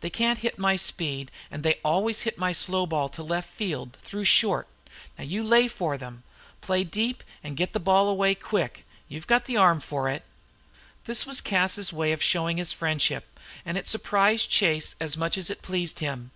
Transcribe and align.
They 0.00 0.10
can't 0.10 0.40
hit 0.40 0.58
my 0.58 0.74
speed, 0.74 1.30
and 1.48 1.62
they 1.62 1.78
always 1.84 2.22
hit 2.22 2.36
my 2.36 2.52
slow 2.52 2.86
ball 2.86 3.08
to 3.10 3.22
left 3.22 3.48
field, 3.48 3.96
through 4.02 4.24
short. 4.24 4.66
Now 5.16 5.22
you 5.22 5.44
lay 5.44 5.68
for 5.68 5.96
them. 5.96 6.24
Play 6.60 6.82
deep 6.82 7.22
and 7.44 7.56
get 7.56 7.72
the 7.72 7.78
ball 7.78 8.08
away 8.08 8.34
quick. 8.34 8.84
You've 9.06 9.28
got 9.28 9.44
the 9.44 9.56
arm 9.56 9.78
for 9.78 10.08
it." 10.08 10.24
This 11.04 11.24
was 11.24 11.40
Cas's 11.40 11.92
way 11.92 12.10
of 12.10 12.20
showing 12.20 12.56
his 12.56 12.72
friendship, 12.72 13.38
and 13.64 13.78
it 13.78 13.86
surprised 13.86 14.50
Chase 14.50 14.96
as 15.00 15.16
much 15.16 15.38
as 15.38 15.50
it 15.50 15.62
pleased 15.62 16.00
him. 16.00 16.32